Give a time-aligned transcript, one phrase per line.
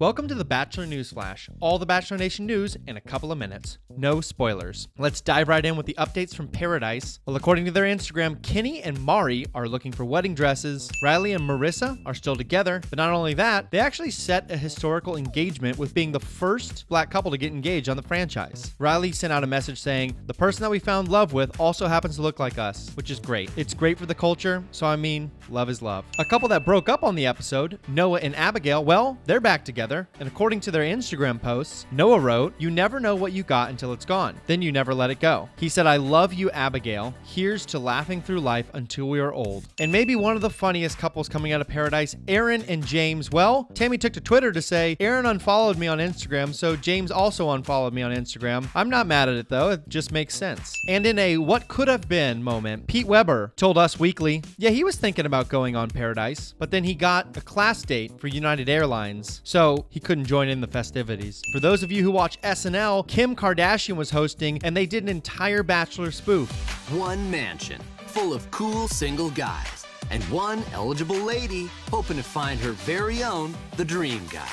[0.00, 1.48] Welcome to the Bachelor News Flash.
[1.60, 3.78] All the Bachelor Nation news in a couple of minutes.
[3.96, 4.88] No spoilers.
[4.98, 7.20] Let's dive right in with the updates from Paradise.
[7.26, 10.90] Well, according to their Instagram, Kenny and Mari are looking for wedding dresses.
[11.00, 15.14] Riley and Maurissa are still together, but not only that, they actually set a historical
[15.14, 18.74] engagement with being the first black couple to get engaged on the franchise.
[18.80, 22.16] Riley sent out a message saying, The person that we found love with also happens
[22.16, 23.48] to look like us, which is great.
[23.54, 26.04] It's great for the culture, so I mean, love is love.
[26.18, 29.83] A couple that broke up on the episode, Noah and Abigail, well, they're back together
[29.84, 33.70] together, and according to their Instagram posts, Noah wrote, You never know what you got
[33.70, 34.40] until it's gone.
[34.46, 35.48] Then you never let it go.
[35.56, 37.14] He said, I love you, Abigail.
[37.22, 39.68] Here's to laughing through life until we are old.
[39.78, 43.30] And maybe one of the funniest couples coming out of paradise, Aaron and James.
[43.30, 47.50] Well, Tammy took to Twitter to say, Aaron unfollowed me on Instagram, so James also
[47.50, 48.66] unfollowed me on Instagram.
[48.74, 50.74] I'm not mad at it though, it just makes sense.
[50.88, 54.84] And in a what could have been moment, Pete Weber told Us Weekly, yeah, he
[54.84, 58.68] was thinking about going on Paradise, but then he got a class date for United
[58.68, 59.40] Airlines.
[59.44, 61.42] So he couldn't join in the festivities.
[61.52, 65.08] For those of you who watch SNL, Kim Kardashian was hosting and they did an
[65.08, 66.50] entire Bachelor spoof.
[66.90, 67.80] One mansion
[68.14, 73.52] full of cool single guys and one eligible lady hoping to find her very own,
[73.76, 74.48] the dream guy.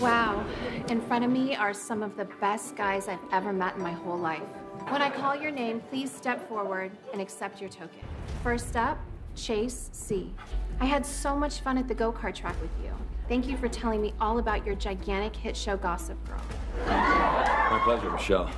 [0.00, 0.44] Wow,
[0.88, 3.92] in front of me are some of the best guys I've ever met in my
[3.92, 4.42] whole life.
[4.88, 8.00] When I call your name, please step forward and accept your token.
[8.42, 8.98] First up,
[9.34, 10.32] Chace C.
[10.80, 12.90] I had so much fun at the go-kart track with you.
[13.28, 16.40] Thank you for telling me all about your gigantic hit show Gossip Girl.
[16.86, 18.50] My pleasure, Michelle.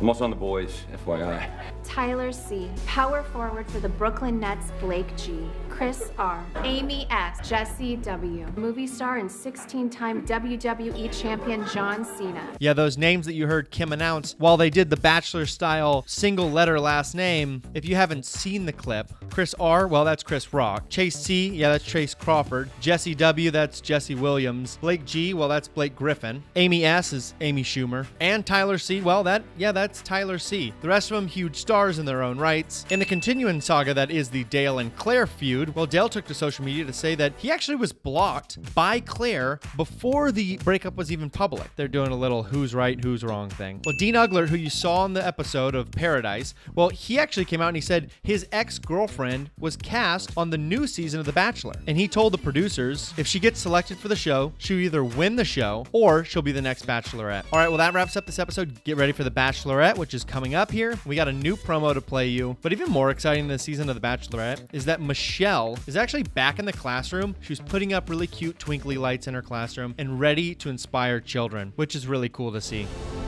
[0.00, 1.50] I'm also on the boys, FYI.
[1.84, 2.70] Tyler C.
[2.86, 5.40] Power forward for the Brooklyn Nets, Blake G.
[5.80, 6.44] Chris R.
[6.62, 7.48] Amy S.
[7.48, 8.46] Jesse W.
[8.54, 12.46] Movie star and 16-time WWE champion John Cena.
[12.58, 16.50] Yeah, those names that you heard Kim announce while they did the Bachelor style single
[16.50, 17.62] letter last name.
[17.72, 20.86] If you haven't seen the clip, Chris R, well, that's Chris Rock.
[20.90, 22.68] Chace C, yeah, that's Chace Crawford.
[22.80, 24.76] Jesse W, that's Jesse Williams.
[24.82, 26.42] Blake G, well, that's Blake Griffin.
[26.56, 28.06] Amy S is Amy Schumer.
[28.20, 30.74] And Tyler C, well, that, yeah, that's Tyler C.
[30.82, 32.84] The rest of them huge stars in their own rights.
[32.90, 36.34] In the continuing saga that is the Dale and Claire feud, well, Dale took to
[36.34, 41.10] social media to say that he actually was blocked by Claire before the breakup was
[41.10, 41.68] even public.
[41.76, 43.80] They're doing a little who's right, who's wrong thing.
[43.84, 47.60] Well, Dean Unglert, who you saw in the episode of Paradise, well, he actually came
[47.60, 51.32] out and he said his ex girlfriend was cast on the new season of The
[51.32, 51.74] Bachelor.
[51.86, 55.36] And he told the producers if she gets selected for the show, she'll either win
[55.36, 57.44] the show or she'll be the next Bachelorette.
[57.52, 58.82] All right, well, that wraps up this episode.
[58.84, 60.98] Get ready for The Bachelorette, which is coming up here.
[61.04, 62.56] We got a new promo to play you.
[62.62, 66.58] But even more exciting this season of The Bachelorette is that Michelle is actually back
[66.58, 67.36] in the classroom.
[67.40, 71.72] She's putting up really cute twinkly lights in her classroom and ready to inspire children,
[71.76, 72.86] which is really cool to see.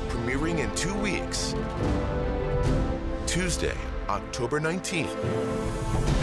[0.09, 1.55] Premiering in two weeks.
[3.27, 3.77] Tuesday,
[4.09, 5.15] October 19th.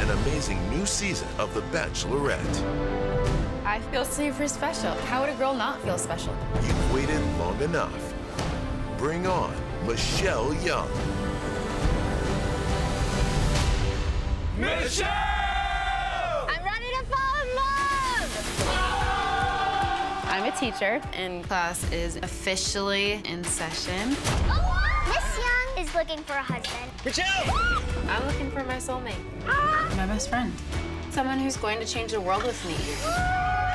[0.02, 2.64] An amazing new season of The Bachelorette.
[3.66, 4.91] I feel super special.
[5.09, 6.36] How would a girl not feel special?
[6.56, 8.14] You've waited long enough.
[8.97, 9.53] Bring on
[9.86, 10.90] Michelle Young.
[14.58, 15.28] Michelle!
[20.40, 24.12] I'm a teacher, and class is officially in session.
[24.12, 26.90] Miss Young is looking for a husband.
[27.04, 27.26] Michelle!
[28.08, 29.20] I'm looking for my soulmate.
[29.46, 29.94] Ah.
[29.98, 30.54] My best friend.
[31.12, 32.76] Someone who's going to change the world with me.